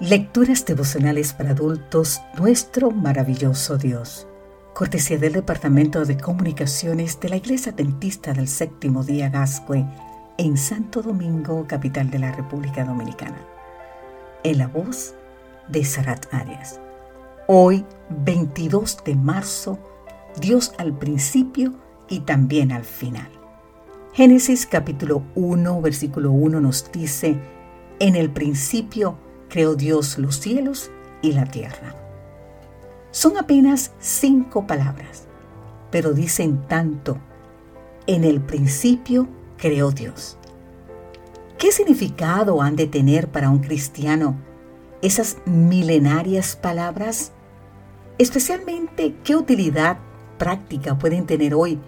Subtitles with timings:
[0.00, 4.26] Lecturas devocionales para adultos, nuestro maravilloso Dios.
[4.72, 9.84] Cortesía del Departamento de Comunicaciones de la Iglesia Dentista del Séptimo Día Gascue
[10.38, 13.44] en Santo Domingo, capital de la República Dominicana.
[14.42, 15.14] En la voz
[15.68, 16.80] de Sarat Arias.
[17.46, 19.78] Hoy, 22 de marzo,
[20.40, 21.74] Dios al principio
[22.08, 23.28] y también al final.
[24.14, 27.36] Génesis capítulo 1, versículo 1 nos dice,
[27.98, 29.18] en el principio,
[29.50, 30.90] creó Dios los cielos
[31.20, 31.94] y la tierra.
[33.10, 35.26] Son apenas cinco palabras,
[35.90, 37.18] pero dicen tanto.
[38.06, 39.28] En el principio
[39.58, 40.38] creó Dios.
[41.58, 44.36] ¿Qué significado han de tener para un cristiano
[45.02, 47.32] esas milenarias palabras?
[48.16, 49.98] Especialmente, ¿qué utilidad
[50.38, 51.78] práctica pueden tener hoy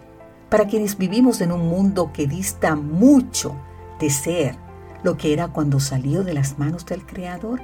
[0.51, 3.57] para quienes vivimos en un mundo que dista mucho
[3.99, 4.57] de ser
[5.03, 7.61] lo que era cuando salió de las manos del Creador?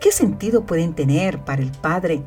[0.00, 2.22] ¿Qué sentido pueden tener para el padre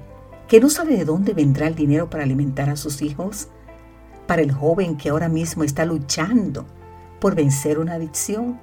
[0.47, 3.49] que no sabe de dónde vendrá el dinero para alimentar a sus hijos?
[4.25, 6.65] Para el joven que ahora mismo está luchando
[7.19, 8.59] por vencer una adicción?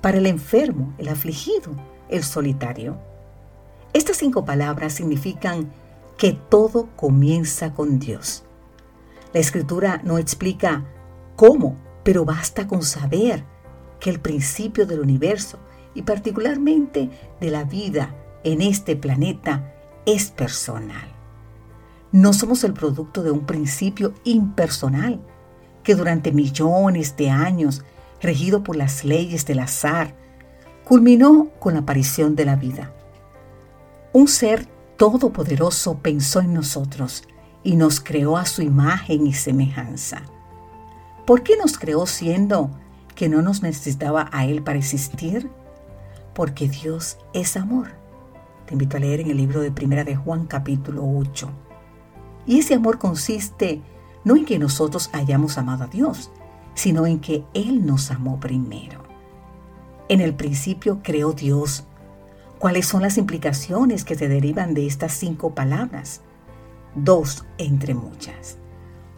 [0.00, 1.72] Para el enfermo, el afligido,
[2.08, 2.96] el solitario?
[3.92, 5.70] Estas cinco palabras significan
[6.16, 8.44] que todo comienza con Dios.
[9.32, 10.84] La escritura no explica
[11.36, 13.44] cómo, pero basta con saber
[14.00, 15.58] que el principio del universo
[15.94, 17.10] y particularmente
[17.40, 19.74] de la vida en este planeta
[20.06, 21.08] es personal.
[22.12, 25.20] No somos el producto de un principio impersonal
[25.82, 27.84] que durante millones de años,
[28.20, 30.14] regido por las leyes del azar,
[30.84, 32.94] culminó con la aparición de la vida.
[34.12, 37.24] Un ser todopoderoso pensó en nosotros
[37.62, 40.22] y nos creó a su imagen y semejanza.
[41.26, 42.70] ¿Por qué nos creó siendo
[43.18, 45.50] que no nos necesitaba a Él para existir?
[46.34, 47.88] Porque Dios es amor.
[48.64, 51.50] Te invito a leer en el libro de Primera de Juan capítulo 8.
[52.46, 53.82] Y ese amor consiste
[54.22, 56.30] no en que nosotros hayamos amado a Dios,
[56.74, 59.02] sino en que Él nos amó primero.
[60.08, 61.88] En el principio creó Dios.
[62.60, 66.20] ¿Cuáles son las implicaciones que se derivan de estas cinco palabras?
[66.94, 68.58] Dos entre muchas.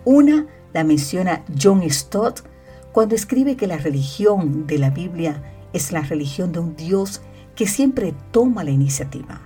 [0.06, 2.48] Una la menciona John Stott
[2.92, 5.42] cuando escribe que la religión de la Biblia
[5.72, 7.22] es la religión de un Dios
[7.54, 9.40] que siempre toma la iniciativa,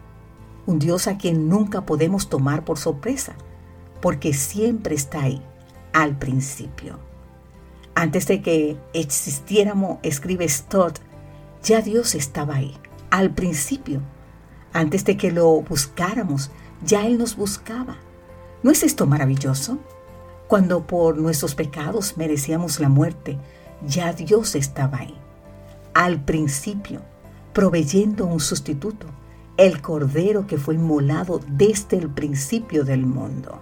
[0.67, 3.35] un Dios a quien nunca podemos tomar por sorpresa,
[4.01, 5.43] porque siempre está ahí,
[5.93, 6.99] al principio.
[7.95, 10.99] Antes de que existiéramos, escribe Stott,
[11.63, 12.75] ya Dios estaba ahí,
[13.11, 14.01] al principio.
[14.73, 16.51] Antes de que lo buscáramos,
[16.85, 17.97] ya Él nos buscaba.
[18.63, 19.79] ¿No es esto maravilloso?
[20.49, 23.39] Cuando por nuestros pecados merecíamos la muerte,
[23.87, 25.15] ya Dios estaba ahí.
[25.95, 27.01] Al principio,
[27.53, 29.07] proveyendo un sustituto,
[29.57, 33.61] el Cordero que fue inmolado desde el principio del mundo.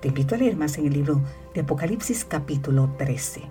[0.00, 1.22] Te invito a leer más en el libro
[1.54, 3.42] de Apocalipsis capítulo 13.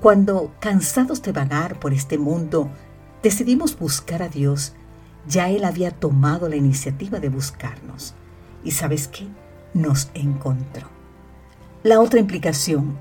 [0.00, 2.70] Cuando, cansados de vagar por este mundo,
[3.22, 4.72] decidimos buscar a Dios,
[5.26, 8.14] ya Él había tomado la iniciativa de buscarnos.
[8.64, 9.26] ¿Y sabes qué?
[9.74, 11.01] Nos encontró.
[11.84, 12.96] La otra implicación,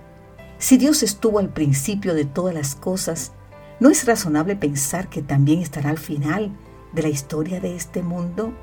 [0.58, 3.32] si Dios estuvo al principio de todas las cosas,
[3.80, 6.52] ¿no es razonable pensar que también estará al final
[6.92, 8.54] de la historia de este mundo?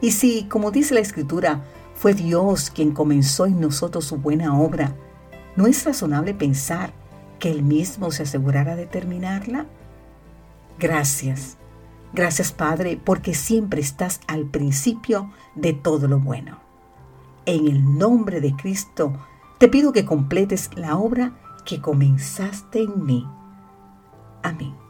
[0.00, 1.64] Y si, como dice la Escritura,
[1.96, 4.94] fue Dios quien comenzó en nosotros su buena obra,
[5.56, 6.92] ¿no es razonable pensar
[7.40, 9.66] que Él mismo se asegurara de terminarla?
[10.78, 11.56] Gracias,
[12.12, 16.60] gracias Padre, porque siempre estás al principio de todo lo bueno.
[17.44, 19.18] En el nombre de Cristo,
[19.62, 21.34] te pido que completes la obra
[21.64, 23.24] que comenzaste en mí.
[24.42, 24.81] Amén.